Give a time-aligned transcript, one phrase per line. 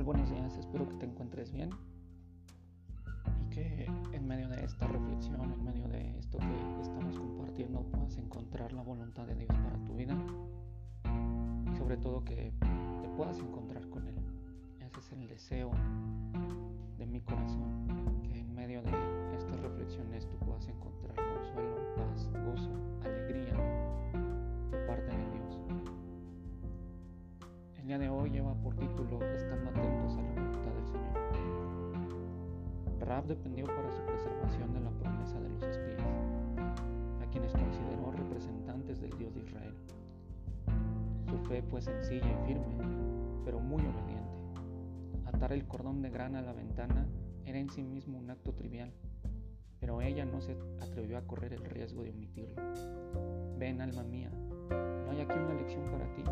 [0.00, 1.68] Buenos días, espero que te encuentres bien.
[3.42, 8.16] Y que en medio de esta reflexión, en medio de esto que estamos compartiendo, puedas
[8.16, 10.16] encontrar la voluntad de Dios para tu vida.
[11.70, 12.54] Y sobre todo que
[13.02, 14.14] te puedas encontrar con Él.
[14.80, 15.70] Ese es el deseo
[16.96, 17.86] de mi corazón,
[27.92, 31.12] día de hoy lleva por título Estando atentos a la voluntad del Señor.
[33.00, 36.00] Raab dependió para su preservación de la promesa de los espías,
[37.20, 39.74] a quienes consideró representantes del Dios de Israel.
[41.28, 42.78] Su fe fue sencilla y firme,
[43.44, 45.26] pero muy obediente.
[45.26, 47.06] Atar el cordón de grana a la ventana
[47.44, 48.90] era en sí mismo un acto trivial,
[49.80, 52.62] pero ella no se atrevió a correr el riesgo de omitirlo.
[53.58, 54.30] Ven, alma mía,
[54.70, 56.22] ¿no hay aquí una lección para ti?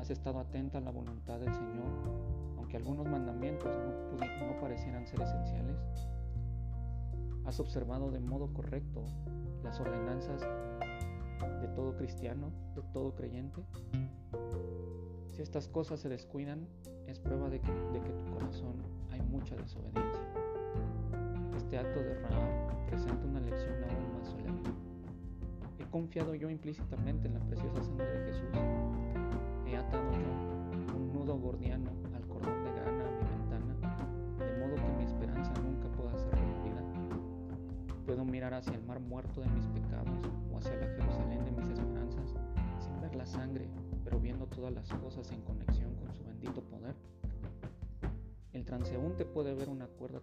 [0.00, 1.84] ¿Has estado atenta a la voluntad del Señor,
[2.56, 3.68] aunque algunos mandamientos
[4.18, 5.76] no, parecieran ser esenciales?
[7.44, 9.04] ¿Has observado de modo correcto
[9.62, 10.40] las ordenanzas
[11.60, 13.60] de todo cristiano, de todo creyente?
[15.32, 16.66] Si estas cosas se descuidan,
[17.06, 18.76] es prueba de que, de que tu corazón
[19.10, 20.24] hay mucha desobediencia.
[21.58, 24.70] Este acto de Rahab presenta una lección aún más solemne.
[25.78, 28.99] He confiado yo implícitamente en la preciosa sangre de Jesús
[29.70, 34.74] he atado yo un nudo gordiano al cordón de grana a mi ventana, de modo
[34.74, 36.82] que mi esperanza nunca pueda ser rompida.
[38.04, 40.08] Puedo mirar hacia el mar muerto de mis pecados
[40.52, 42.34] o hacia la Jerusalén de mis esperanzas,
[42.80, 43.68] sin ver la sangre,
[44.02, 46.96] pero viendo todas las cosas en conexión con su bendito poder.
[48.52, 50.20] El transeúnte puede ver una cuerda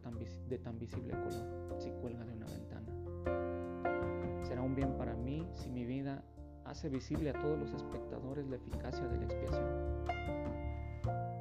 [0.49, 4.43] de tan visible color si cuelga de una ventana.
[4.43, 6.21] Será un bien para mí si mi vida
[6.67, 9.65] hace visible a todos los espectadores la eficacia de la expiación.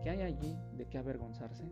[0.02, 1.64] ¿Qué hay allí de qué avergonzarse?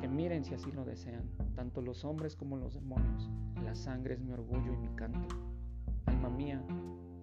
[0.00, 3.30] Que miren si así lo desean, tanto los hombres como los demonios.
[3.64, 5.34] La sangre es mi orgullo y mi canto.
[6.04, 6.62] Alma mía,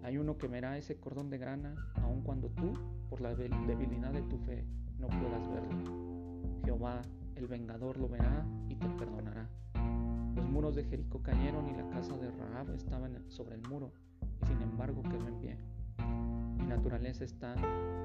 [0.01, 2.73] hay uno que verá ese cordón de grana, aun cuando tú,
[3.09, 4.65] por la debilidad de tu fe,
[4.97, 5.77] no puedas verlo.
[6.65, 7.01] Jehová,
[7.35, 9.47] el vengador, lo verá y te perdonará.
[10.35, 13.91] Los muros de Jericó cayeron y la casa de Rahab estaba sobre el muro
[14.45, 15.57] sin embargo quedó en pie.
[16.57, 17.55] Mi naturaleza está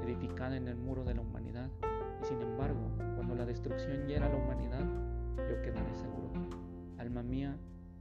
[0.03, 1.69] edificada en el muro de la humanidad
[2.23, 4.85] y sin embargo, cuando la destrucción hiera a la humanidad,
[5.37, 6.33] yo quedaré seguro.
[6.99, 7.57] Alma mía,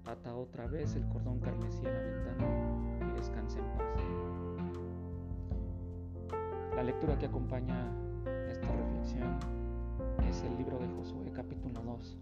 [0.06, 2.48] ata otra vez el cordón carmesí a la ventana
[3.12, 3.88] y descanse en paz.
[6.76, 7.92] La lectura que acompaña
[8.50, 9.40] esta reflexión
[10.30, 12.18] es el libro de Josué capítulo 2.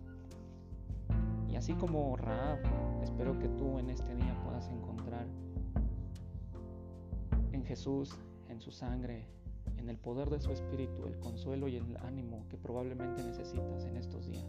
[1.49, 2.59] Y así como Raab,
[3.03, 5.25] espero que tú en este día puedas encontrar
[7.63, 8.17] Jesús,
[8.49, 9.27] en su sangre,
[9.77, 13.97] en el poder de su espíritu, el consuelo y el ánimo que probablemente necesitas en
[13.97, 14.45] estos días.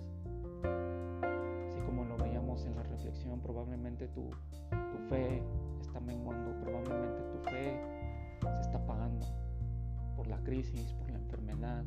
[1.69, 4.31] Así como lo veíamos en la reflexión, probablemente tu,
[4.71, 5.43] tu fe
[5.81, 7.81] está menguando, probablemente tu fe
[8.41, 9.27] se está apagando
[10.17, 11.84] por la crisis, por la enfermedad,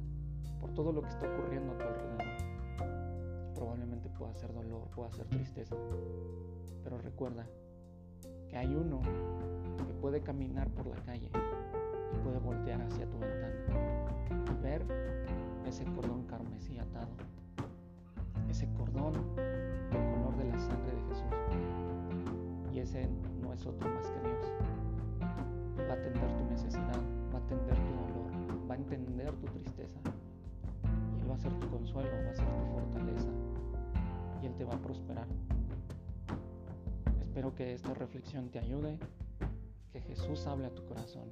[0.59, 3.53] por todo lo que está ocurriendo a tu alrededor.
[3.55, 5.75] Probablemente pueda ser dolor, pueda ser tristeza,
[6.83, 7.47] pero recuerda
[8.47, 9.01] que hay uno
[10.21, 11.29] caminar por la calle
[12.13, 13.49] y puede voltear hacia tu ventana
[14.29, 14.83] y ver
[15.65, 17.09] ese cordón carmesí atado,
[18.49, 22.73] ese cordón del color de la sangre de Jesús.
[22.73, 23.07] Y ese
[23.41, 24.45] no es otro más que Dios.
[25.87, 27.01] va a atender tu necesidad,
[27.33, 29.99] va a atender tu dolor, va a entender tu tristeza.
[31.17, 33.29] Y Él va a ser tu consuelo, va a ser tu fortaleza.
[34.41, 35.27] Y Él te va a prosperar.
[37.21, 38.97] Espero que esta reflexión te ayude,
[40.09, 41.31] Jesús hable a tu corazón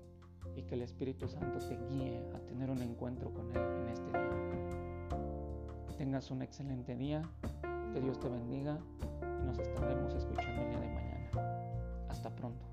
[0.56, 4.08] y que el Espíritu Santo te guíe a tener un encuentro con Él en este
[4.10, 5.18] día.
[5.98, 7.24] tengas un excelente día,
[7.94, 8.78] que Dios te bendiga
[9.42, 11.32] y nos estaremos escuchando el día de mañana.
[12.10, 12.66] Hasta pronto.